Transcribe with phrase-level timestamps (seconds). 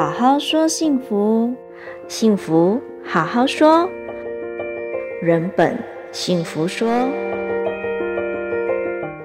[0.00, 1.54] 好好说幸福，
[2.08, 3.86] 幸福好好说，
[5.20, 5.78] 人本
[6.10, 6.88] 幸福说。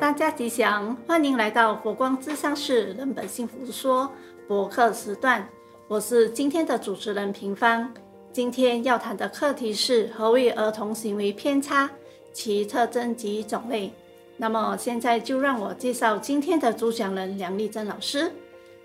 [0.02, 4.11] 大家吉祥，欢迎来到佛光咨商市人本幸福说
[4.49, 5.48] 博客时段。
[5.88, 7.89] 我是今天的主持人平芳。
[8.34, 11.89] 今天要谈的课题是何谓儿童行为偏差，
[12.34, 13.94] 其特征及种类。
[14.35, 18.30] 那么现在就让我介绍今天的主讲人梁丽珍老师。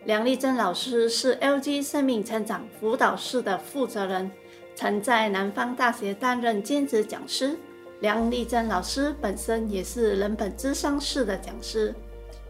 [0.07, 4.31] 梁丽珍老师是 LG 生命成长辅导室的负责人，
[4.75, 7.55] 曾在南方大学担任兼职讲师。
[8.01, 11.95] 梁丽珍老师本身也是人本智商室的讲师。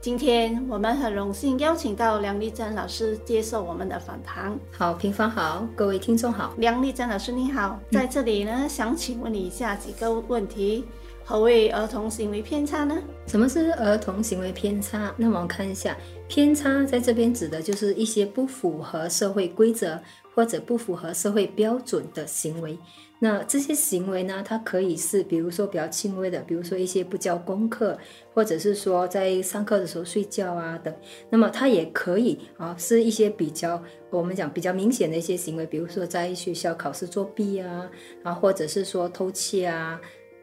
[0.01, 4.57] 今天我们很荣幸邀请到梁丽珍老师接受我们的访谈。
[4.71, 6.55] 好，平方好，各位听众好。
[6.57, 10.85] 梁丽珍老师你好，在这里呢，嗯、想请问你以下几个问题：
[11.31, 13.01] 何谓儿童行为偏差呢？
[13.29, 15.15] 什么是儿童行为偏差？
[15.17, 20.03] 那我们看一下，偏差在这边指的就是一些不符合社会规则
[20.35, 22.77] 或者不符合社会标准的行为。
[23.21, 27.97] 那这些行为呢，它可以是，比如说比较轻微的，比如说一些不交功课，
[28.35, 30.93] 或者是说在上课的时候睡觉啊等。
[31.29, 37.89] 那么它也可以啊，是一些比较我们讲比较明显的一些行为，比如说在学校考试作弊啊，
[38.25, 40.01] 啊或者是说偷窃啊。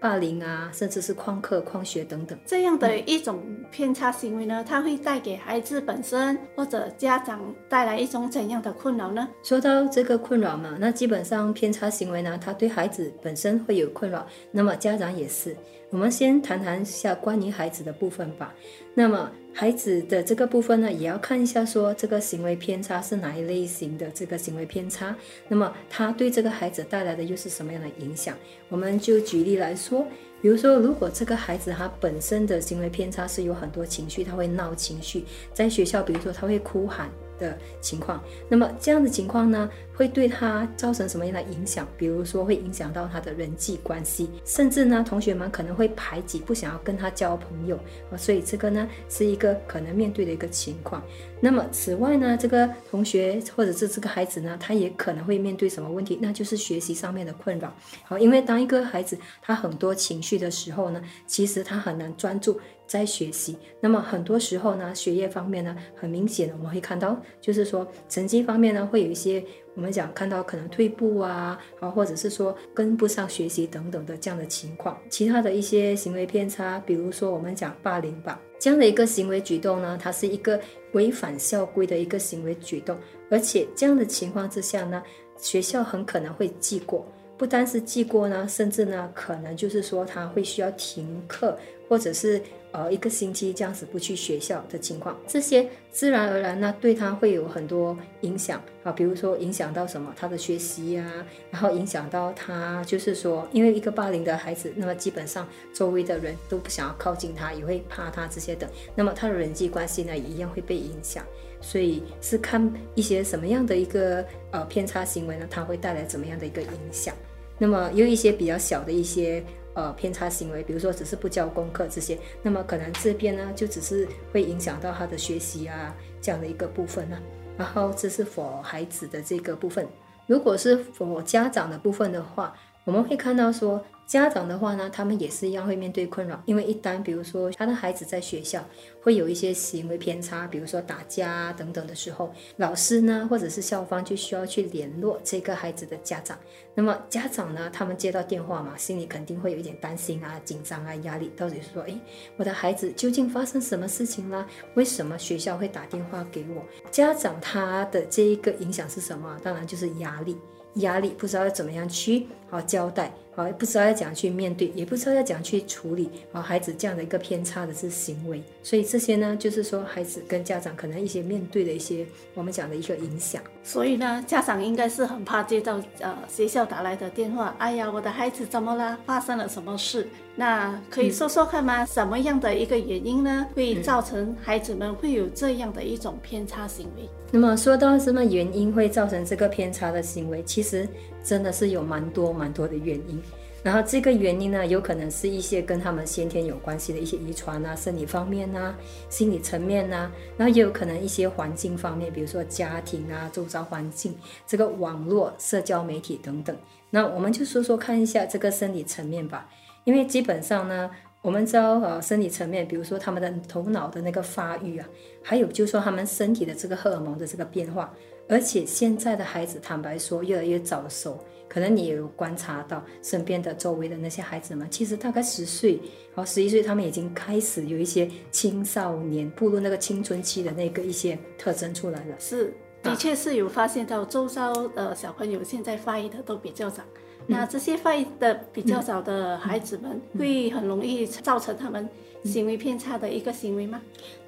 [0.08, 9.28] 霸凌啊，甚至是旷课、旷学等等，这样的一种偏差行为呢，它会带给孩子本身或者家长带来一种怎样的困扰呢？
[9.44, 15.54] 说到这个困扰嘛，那基本上偏差行为呢，它对孩子本身会有困扰，那么家长也是。
[15.90, 18.54] 我们先谈谈一下关于孩子的部分吧。
[18.94, 25.16] 那么孩子的这个部分呢，也要看一下说这个行为偏差是哪一类型的这个行为偏差。
[25.48, 28.38] 那么他对这个孩子带来的又是什么样的影响？
[28.70, 30.06] 我们就举例来说，
[30.42, 37.10] 比如说如果这个孩子他本身的行为偏差是有很多情绪，他会闹情绪，在学校比如说他会哭喊。
[37.40, 41.88] 的情况，那么这样的情况呢，会对他造成什么样的影响？
[41.96, 47.80] 比如说会影响到他的人际关系，甚至呢，同学们可能会排挤，不想要跟他交朋友
[48.12, 48.18] 啊。
[48.18, 51.00] 所以这个呢，是一个可能面对的一个情况。
[51.40, 56.18] 那么此外呢，这个同学或者是这个孩子呢，他也可能会面对什么问题？
[56.20, 57.72] 那就是学习上面的困扰。
[58.04, 62.60] 好，因为当一个孩子他很多情绪的时候呢，其实他很难专注。
[62.88, 69.44] 在学习，那么很多时候呢，学业方面呢，很明显的我们会看到，就是说成绩方面呢，会有一些
[69.76, 74.98] 我们讲看到可能退步啊，啊，或者是说跟不上学习等等的这样的情况。
[75.10, 80.58] 其他的一些行为偏差，比如说我们讲霸凌吧，这样的一个行为举动呢，它是一个
[80.94, 82.98] 违反校规的一个行为举动，
[83.30, 85.04] 而且这样的情况之下呢，
[85.36, 87.06] 学校很可能会记过，
[87.38, 92.42] 不单是记过呢，甚至呢，可能就是说他会需要停课，或者是。
[92.74, 98.62] 呃，一个星期这样子不去学校的情况，这些自然而然呢，对他会有很多影响。
[98.84, 111.24] 啊，比如说影响到什么，他的学习呀、然后影响到他，就是说，因为一个霸凌的孩子，那么基本上周围的人都不想要靠近他，也会怕他这些的，那么他的人际关系呢，也一样会被影响，
[111.62, 117.14] 所以是看一些什么样的一个呃偏差行为呢，它会带来怎么样的一个影响，
[117.58, 119.44] 那么有一些比较小的一些。
[119.78, 127.20] 呃，偏差行为，比如说只是不交功课这些，那么可能这边呢，就只是会影响到他的学习啊，这样的一个部分呢、
[127.56, 129.88] 然后这是 for 孩子的这个部分，
[130.26, 132.58] 如果是 for 家长的部分的话，
[132.88, 133.84] 我们会看到说。
[134.08, 138.64] 家长的话呢，他们也是一样会面对困扰，因为一旦比如说他的孩子在学校
[139.02, 146.40] 会有一些行为偏差，比如说打架等等的时候，老师呢或者是校方就需要去联络这个孩子的家长。
[146.74, 152.00] 那么家长呢，他们接到电话嘛，心里肯定会有一点担心啊、紧张啊、压力，到底是说，诶，
[152.38, 154.48] 我的孩子究竟发生什么事情了？
[154.76, 156.64] 为什么学校会打电话给我？
[156.90, 159.38] 家长他的这一个影响是什么？
[159.44, 160.38] 当然就是压力。
[160.78, 172.04] 压力不知道要怎么样去好交代，好不知道要怎样去面对，也不知道要怎样去处理啊孩子这样的一个偏差的是行为，所以这些呢，就是说孩子跟家长可能一些面对的一些
[172.34, 173.40] 我们讲的一个影响。
[173.64, 178.98] 所以呢，家长应该是很怕接到呃学校打来的电话，哎呀，我的孩子怎么了？
[179.06, 180.08] 发生了什么事？
[180.36, 181.84] 那可以说说看吗？
[181.84, 187.08] 嗯、什么样的一个原因呢，会造成孩子们会有这样的一种偏差行为？
[187.30, 190.88] 那么说到什么原因会造成这个偏差的行为，其实
[191.24, 193.22] 真的是有蛮多蛮多的原因。
[193.64, 198.74] 然后这个原因呢，有可能是一些跟他们先天有关系的一些遗传啊、生理方面啊、
[199.10, 204.16] 心理层面啊，然后也有可能一些环境方面，比如说家庭啊、周遭环境、
[204.46, 206.56] 这个网络、社交媒体等等。
[206.92, 209.50] 那我们就说说看一下这个生理层面吧。
[209.84, 210.90] 因为基本上呢，
[211.22, 214.88] 我们知道呃，生理层面，比如说他们的头脑的那个发育啊，
[215.22, 217.94] 还有就是说他们身体的这个荷尔蒙的这个变化，
[218.28, 221.18] 而且现在的孩子，坦白说，越来越早熟。
[221.50, 225.76] 可能你也有观察到身边的周围的那些孩子们，其实大概十岁，
[226.14, 232.16] 然后十一岁，他们已经开始有一些青少年步入那个青春期的那个一些特征出来了。
[232.20, 232.54] 是，
[232.84, 236.84] 的确是有发现到周遭的小朋友现在发育的都比较早。
[236.94, 241.88] 嗯、那这些发育的比较早的孩子们，会很容易造成他们
[242.28, 243.82] 行为偏差的一个行为吗？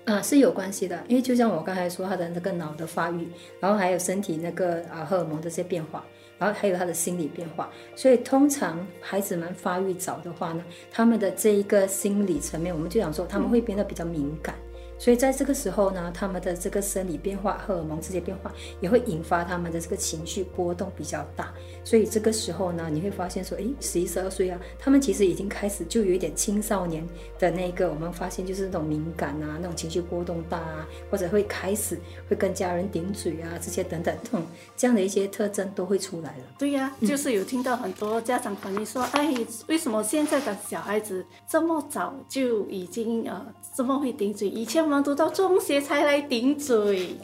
[0.06, 3.28] 啊，是有关系的，因为就像我刚才说，他的那个脑的发育，
[3.60, 6.04] 然后还有身体那个啊荷尔蒙这些变化。
[6.40, 14.56] 然后还有他的心理变化，所以通常孩子们发育早的话呢，他们的这一个心理层面，我们就想说他们会变得比较敏感。
[15.00, 21.54] 所以在这个时候呢，他们的这个生理变化、荷尔蒙这些变化也会引发他们的这个情绪波动比较大。
[21.86, 27.08] 所以这个时候呢，你会发现说，诶，十一、十二岁啊，他们其实已经开始就有一点青少年
[27.40, 31.98] 的那个，我们发现就是那种敏感啊，那种情绪波动大啊，或者会开始
[32.30, 34.46] 会跟家人顶嘴啊，这些等等，这种
[34.76, 36.44] 这样的一些特征都会出来了。
[36.58, 39.34] 对呀、就是有听到很多家长反映说，哎，
[39.68, 44.50] 为什么现在的小孩子这么早就已经呃这么会顶嘴？
[44.50, 44.89] 以前。
[44.90, 47.16] 我们读到中学才来顶嘴，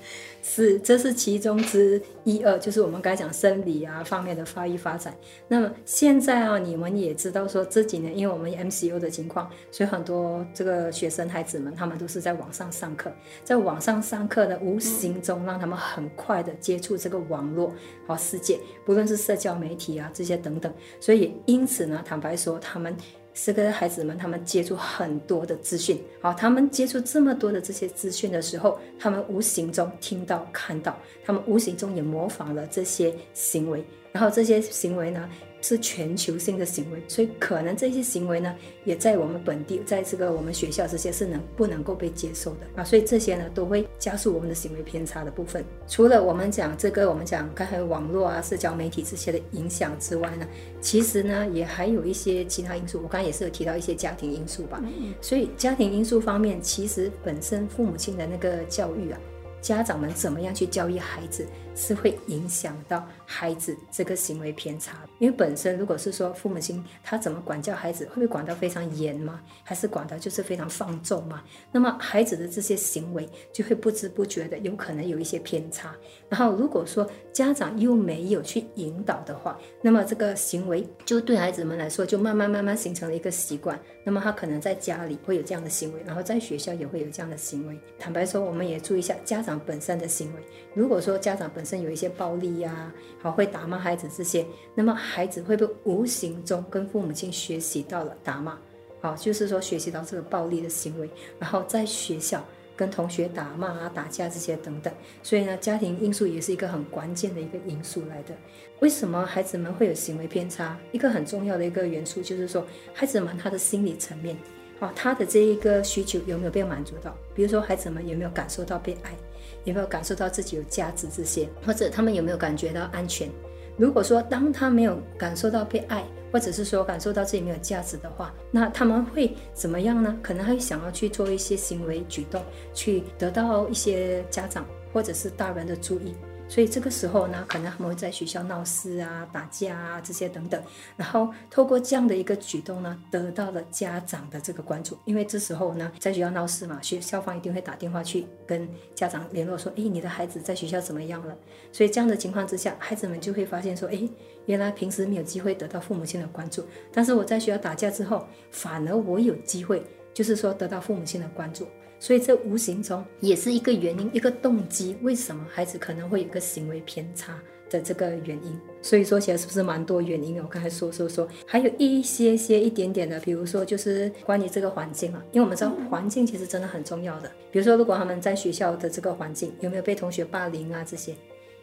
[0.44, 5.12] 是，这是其中之一二，就是我们刚才讲生理啊方面的发育发展。
[5.48, 13.12] 那么现在啊，你们也知道说这几年因为我们 MCO 的情况，所以很多这个学生孩子们他们都是在网上上课，
[13.44, 17.74] 在网上上课的无形中让他们很快的接触这个网络
[18.06, 22.96] 和世界，不论是社交媒体啊这些等等，所以因此呢，坦白说他们。
[23.38, 33.84] 是跟孩子们，他们接触很多的资讯，好，他们接触这么多的这些资讯的时候，他们无形中听到、看到，他们无形中也模仿了这些行为，
[34.16, 35.30] 然后这些行为呢，
[35.62, 42.84] 是全球性的行为，所以可能这些行为呢，也在我们本地，在这个我们学校这些是能不能够被接受的啊？
[42.86, 45.66] 所以这些呢，都会加速我们的行为偏差的部分。
[45.86, 50.48] 除了我们讲这个，我们讲刚才网络啊、社交媒体这些的影响之外呢，
[50.80, 53.02] 其实呢，也还有一些其他因素。
[53.04, 54.82] 我刚才也是有提到一些家庭因素吧。
[55.20, 59.20] 所以家庭因素方面，其实本身父母亲的那个教育啊。
[59.62, 61.44] 家长们怎么样去教育孩子，
[61.76, 64.98] 是会影响到孩子这个行为偏差。
[65.20, 69.42] 因为本身如果是说父母亲他怎么管教孩子，会不会管得非常严吗？
[69.64, 71.44] 还是管得就是非常放纵吗？
[71.72, 75.96] 那么孩子的这些行为就会不知不觉的有可能有一些偏差。
[76.30, 83.80] 然后如果说家长又没有去引导的话，那么这个行为就对孩子们来说就慢慢慢慢形成了一个习惯。
[84.04, 87.80] 那么他可能在家里会有这样的行为，然后在学校也会有这样的行为。
[87.98, 89.56] 坦白说，我们也注意一下家长。
[89.66, 90.42] 本身的行为，
[90.76, 94.46] 如果说家长本身有一些暴力呀、好会打骂孩子这些，
[94.76, 98.58] 那么孩子会不会无形中跟父母亲学习到了打骂？
[99.02, 101.10] 好，就是说学习到这个暴力的行为，
[101.40, 102.44] 然后在学校
[102.76, 104.94] 跟同学打骂啊、打架这些等等。
[105.22, 108.36] 所以呢，家庭因素也是一个很关键的一个因素来的。
[108.80, 110.78] 为什么孩子们会有行为偏差？
[110.92, 114.36] 一个很重要的一个元素就是说，孩子们他的心理层面，
[114.80, 117.16] 好，他的这一个需求有没有被满足到？
[117.36, 119.16] 比如说，孩子们有没有感受到被爱？
[119.64, 123.30] 有没有感受到自己有价值这些，或者他们有没有感觉到安全？
[123.78, 130.18] 如果说当他没有感受到被爱，或者是说感受到自己没有价值的话，那他们会怎么样呢？
[130.22, 132.42] 可能会想要去做一些行为举动，
[132.74, 136.14] 去得到一些家长或者是大人的注意。
[136.56, 140.64] 所以这个时候呢，可能他们会在学校闹事啊、打架啊这些等等，
[140.96, 144.98] 然后透过这样的一个举动呢，得到了家长的这个关注。
[145.04, 151.38] 因为这时候呢，在学校闹事嘛，学校方一定会打电话去跟家长联络说：“诶，你的孩子在学校怎么样了？”
[151.74, 154.10] 所以这样的情况之下，孩子们就会发现说：“诶，
[154.46, 159.84] 原来平时没有机会得到父母亲的关注，但是我在学校打架之后，反而我有机会，
[160.14, 161.68] 就是说得到父母亲的关注。”
[162.06, 167.36] 所以这无形中也是一个原因，一个动机，为什么孩子可能会有个行为偏差
[167.68, 168.56] 的这个原因。
[168.80, 170.40] 所以说起来是不是蛮多原因？
[170.40, 177.32] 我刚才说说说，还有一些些一点点的，比如说就是关于这个环境啊，因为我们知道环境其实真的很重要的。
[177.50, 181.16] 比如说，如果他们在学校的这个环境有没有被同学霸凌啊这些，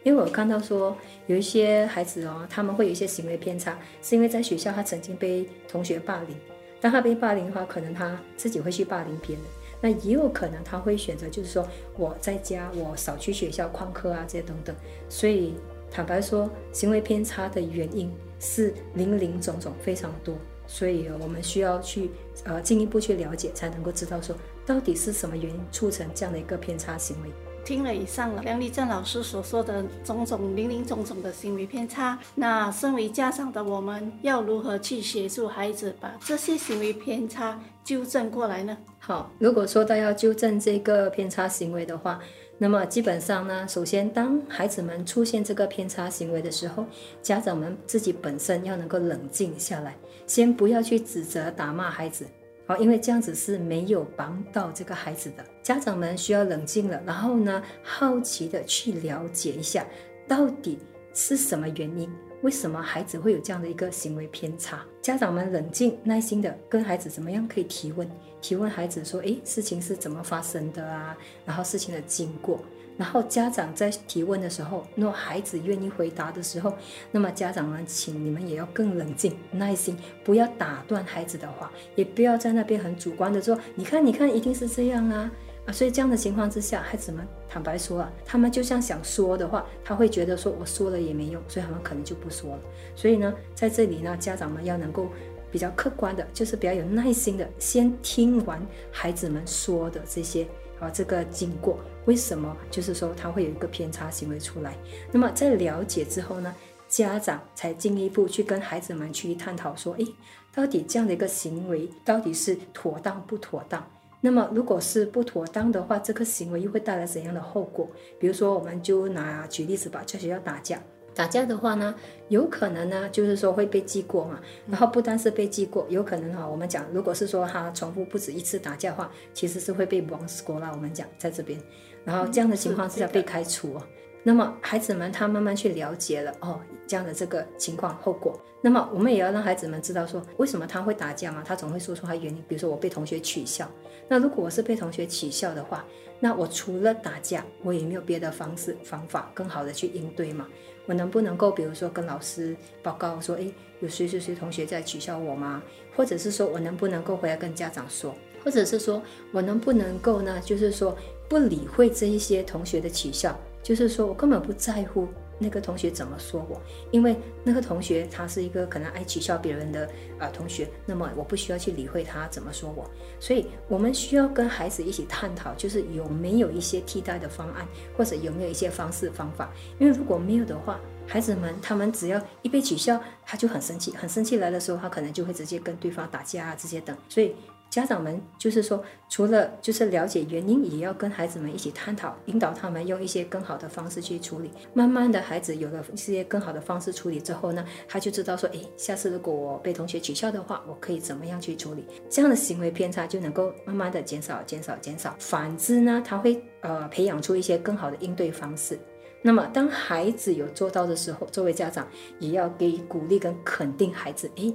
[0.03, 0.93] 因为我看到说
[1.27, 6.35] 有一些孩子哦，他们会有一些行为偏差，是因为在学校他曾经被同学霸凌，
[6.81, 9.45] 当他被霸凌的话，可能他自己会去霸凌别人。
[9.83, 14.73] 那也有可能他会选择，就是说我在家，我少去学校旷课啊，这些等等。
[15.09, 15.55] 所以
[15.91, 18.09] 坦白说，行为偏差的原因
[18.39, 20.33] 是林林总总，非常多。
[20.65, 22.09] 所以我们需要去
[22.45, 24.33] 呃进一步去了解，才能够知道说
[24.65, 27.29] 到底是什么原因促成这样的一个偏差行为。
[27.65, 38.77] 听了以上梁丽正老师所说的种种林林总总的行为偏差，那身为家长的我们要如何去协助孩子把这些行为偏差纠正过来呢？
[38.99, 42.19] 好，如果说到要纠正这个偏差行为的话，
[42.57, 46.85] 那么基本上呢，首先当孩子们出现这个偏差行为的时候，
[47.21, 52.25] 家长们自己本身要能够冷静下来，先不要去指责、打骂孩子，
[52.65, 55.43] 好，因为这样子是没有帮到这个孩子的。
[55.61, 59.85] 家长们需要冷静了，然后呢，好奇的去了解一下，
[60.25, 60.79] 到底
[61.13, 62.09] 是什么原因。
[62.43, 64.83] 为什么孩子会有这样的一个行为偏差？
[65.01, 68.05] 家长们冷静耐心的跟孩子怎么样可以提问？
[68.41, 71.17] 提问孩子说：“诶，事情是怎么发生的啊？
[71.45, 72.59] 然后事情的经过。
[72.97, 76.73] 然后家长在提问的时候，若孩子愿意回答的时候，
[77.11, 85.31] 那么家长们，请你们也要更冷静耐心，不要打断孩子的话，也不要在那边很主观的说：你看，你看，一定是这样啊。”
[85.65, 92.59] 啊，所以这样的情况之下，孩子们坦白说啊，他们就像想说的话，他会觉得说我说了也没用，所以他们可能就不说了。
[92.95, 95.07] 所以呢，在这里呢，家长们要能够
[95.49, 100.45] 比较客观的，就是比较有耐心的，先听完孩子们说的这些
[100.81, 104.75] 啊，这个经过为什么，就是说他会有一个偏差行为出来。
[105.13, 106.53] 那么在了解之后呢，
[106.89, 110.05] 家长才进一步去跟孩子们去探讨说，诶，
[110.53, 113.87] 到底这样的一个行为到底是妥当不妥当？
[114.25, 117.89] 那么，如果是不妥当的话，这个行为又会带来怎样的后果？
[118.17, 120.81] 比如说，我们就拿举例子吧，在学校打架，
[121.13, 121.93] 打架的话呢，
[122.29, 124.39] 有可能呢，就是说会被记过嘛。
[124.65, 130.71] 然后不单是被记过，有可能哈，我们讲，如果是说他重复不止一次打架的话，其实是会被亡 score 啦。
[130.73, 131.59] 我们讲在这边，
[132.05, 133.83] 然后这样的情况是要被开除哦。
[134.23, 138.39] 那么孩子们他慢慢去了解了哦，这样的这个情况后果。
[138.61, 141.43] 那么我们也要让孩子们知道说，为什么他会打架嘛？
[141.45, 142.43] 他总会说出他原因。
[142.47, 143.69] 比如说我被同学取笑，
[144.07, 145.85] 那如果我是被同学取笑的话，
[146.19, 150.47] 那我除了打架，我也没有别的方式方法更好的去应对嘛？
[150.85, 155.61] 我能不能够比如说跟老师报告说，诶，有谁谁谁同学在取笑我吗？
[155.95, 158.15] 或者是说我能不能够回来跟家长说？
[158.43, 160.41] 或者是说我能不能够呢？
[160.43, 160.97] 就是说
[161.27, 163.37] 不理会这一些同学的取笑。
[163.61, 165.07] 就是说我根本不在乎
[165.39, 166.61] 那个同学怎么说我，
[166.91, 169.85] 因为那个同学他是一个可能爱取笑别人的
[170.17, 172.89] 啊、呃、同学，那么我不需要去理会他怎么说我。
[173.19, 179.51] 所以我们需要跟孩子一起探讨，就是有没有一些替代的方案，或者有没有一些方式方法。
[179.79, 186.95] 因为如果没有的话，孩子们他们只要一被取笑，他就很生气，很生气来的时候，他可能就会直接跟对方打架啊这些等。
[187.09, 187.35] 所以。
[187.73, 194.51] 家长们就是说，除了就是了解原因，也要跟孩子们一起探讨，引导他们用一些更好的方式去处理。
[194.75, 201.83] 慢慢的，孩子有了一些更好的方式处理之后呢，他就知道说，诶，下次如果我被同学取笑的话，我可以怎么样去处理？
[202.11, 205.15] 这样的行为偏差就能够慢慢的减少、减少、减少。
[205.17, 208.77] 反之呢，他会呃培养出一些更好的应对方式。
[209.23, 211.87] 那么，当孩子有做到的时候，作为家长
[212.19, 214.53] 也要给予鼓励跟肯定孩子，诶。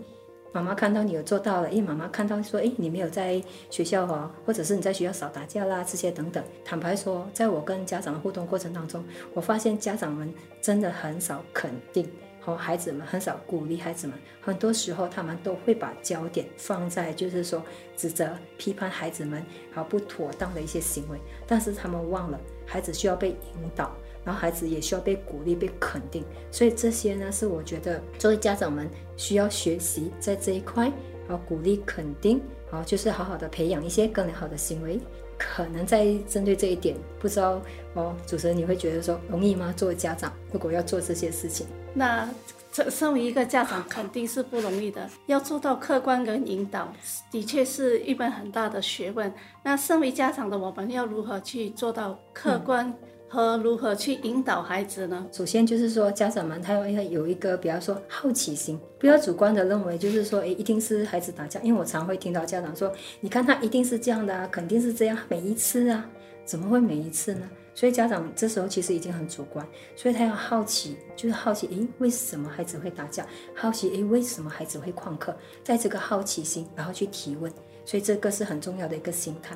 [0.50, 3.40] 妈妈看到你有做到了，因为妈妈看到说，诶，你没有在
[3.71, 6.43] 学校哈，或者是你在学校少打架啦，这些等等。
[6.64, 14.19] 坦白说，在我跟家长的互动过程当中，我发现家长们真的很少肯定和孩子们，很少鼓励孩子们。
[14.40, 17.62] 很多时候，他们都会把焦点放在就是说
[17.95, 23.93] 指责、批判孩子们好不妥当的一些行为，但是他们忘了，孩子需要被引导。
[24.28, 30.92] 然后孩子也需要被鼓励、被肯定，所以这些呢是我觉得作为家长们需要学习在这一块，
[31.26, 32.38] 然后鼓励、肯定，
[32.70, 35.00] 然后就是好好的培养一些更良好的行为。
[35.38, 37.58] 可能在针对这一点，不知道
[37.94, 39.73] 哦，主持人你会觉得说容易吗？
[39.75, 42.28] 作为家长，如果要做这些事情，那
[42.70, 46.92] 这身为一个家长肯定是不容易的，要做到客观跟引导，
[47.30, 49.32] 的确是一门很大的学问。
[49.62, 52.87] 那身为家长的我们要如何去做到客观？
[52.87, 52.94] 嗯
[53.28, 55.26] 和如何去引导孩子呢？
[55.30, 61.61] 首先就是说，家长们他要有一个，比方说好奇心，不要主观的认为就是说，诶，一定是孩子打架。
[61.61, 66.08] 因为我常会听到家长说，你看他一定是这样的啊，肯定是这样，每一次啊，
[66.44, 67.42] 怎么会每一次呢？
[67.75, 73.25] 所以家长这时候其实已经很主观，所以他要好奇，就是好奇，诶，为什么孩子会打架？
[73.54, 75.37] 好奇，诶，为什么孩子会旷课？
[75.62, 77.52] 在这个好奇心，然后去提问，
[77.85, 79.54] 所以这个是很重要的一个心态。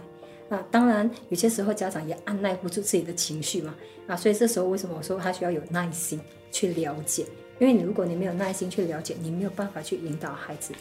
[0.53, 3.75] 那当然，有些时候家长也按捺不住自己的情绪嘛，
[4.07, 7.25] 啊，所以这时候为什么我说他需要有耐心去了解？
[7.59, 10.75] 因为你如果你没有耐心去了解，你没有办法去引导孩子。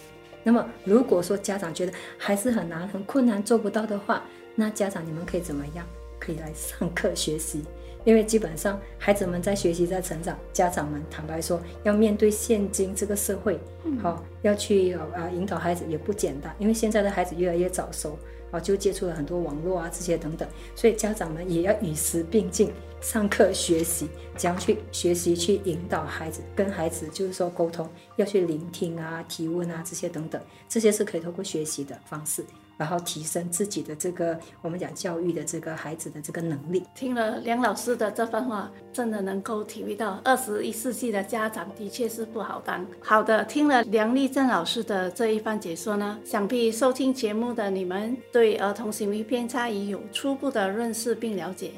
[0.44, 4.26] 那么如果说家长觉得还是很难、很困难、做不到的话，
[4.56, 5.88] 那家长你们可以怎么样？
[6.20, 7.64] 可以来上课学习，
[8.04, 13.58] 因为基本上孩子们在学习、在成长，家长们坦白说要面对现今这个社会，
[14.02, 18.20] 好要去啊引导孩子也不简单，因为现在的孩子越来越早熟。
[18.52, 32.46] 啊，就接触了很多网络啊，这些等等，所以家长们也要与时并进，上课学习，怎样去学习去引导孩子，跟孩子就是说沟通，要去聆听啊、提问啊这些等等，这些是可以通过学习的方式，
[32.82, 36.84] 然后提升自己的这个我们讲教育的这个孩子的这个能力。
[36.96, 42.84] 听了梁老师的这番话，真的能够体会到二十一世纪的家长的确是不好当。
[43.00, 51.70] 好的，听了梁丽正老师的这一番解说呢，想必收听节目的你们对儿童行为偏差已有初步的认识并了解。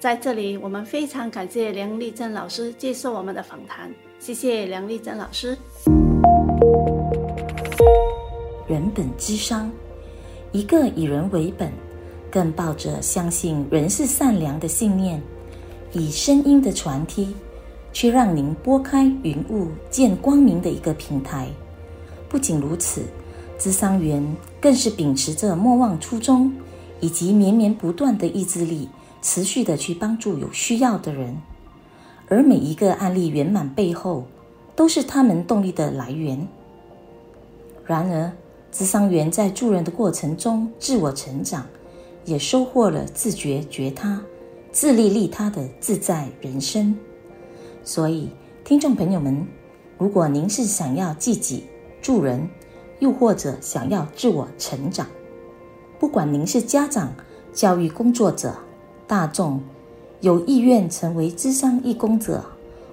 [0.00, 3.88] 在这里，我们非常感谢梁丽珍老师接受我们的访谈，
[4.18, 5.56] 谢谢梁丽珍老师。
[8.66, 9.70] 人本咨商，
[10.52, 11.70] 一个以人为本，
[12.30, 15.22] 更抱着相信人是善良的信念，
[15.92, 17.34] 以声音的传递，
[17.92, 21.48] 去让您拨开云雾见光明的一个平台。
[22.28, 23.02] 不仅如此，
[23.58, 24.24] 咨商员
[24.60, 26.52] 更是秉持着莫忘初衷，
[27.00, 28.88] 以及绵绵不断的意志力。
[29.22, 31.36] 持续的去帮助有需要的人，
[32.28, 34.24] 而每一个案例圆满背后，
[34.74, 36.48] 都是他们动力的来源。
[37.84, 38.32] 然而，
[38.72, 41.66] 咨商员在助人的过程中自我成长，
[42.24, 44.22] 也收获了自觉觉他、
[44.70, 46.94] 自利利他的自在人生。
[47.82, 48.30] 所以，
[48.64, 49.46] 听众朋友们，
[49.98, 51.64] 如果您是想要自己
[52.00, 52.48] 助人，
[53.00, 55.06] 又或者想要自我成长，
[55.98, 57.12] 不管您是家长、
[57.52, 58.54] 教育工作者，
[59.06, 59.60] 大众
[60.20, 62.44] 有意愿成为咨商义工者，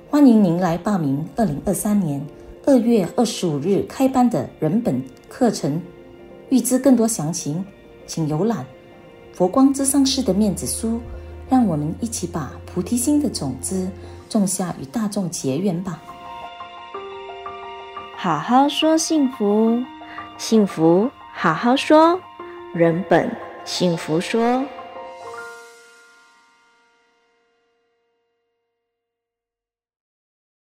[0.09, 2.25] 欢迎您来报名二零二三年
[2.69, 5.81] 二月二十五日开班的人本课程。
[6.49, 7.65] 预知更多详情，
[8.05, 8.65] 请浏览
[9.31, 10.99] 佛光咨商室的面子书。
[11.49, 13.89] 让我们一起把菩提心的种子
[14.27, 16.01] 种下，与大众结缘吧。
[18.17, 19.81] 好好说幸福，
[20.37, 22.19] 幸福好好说，
[22.73, 23.33] 人本
[23.63, 24.61] 幸福说。